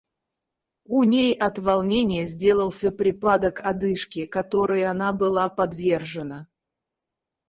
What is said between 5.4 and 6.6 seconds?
подвержена.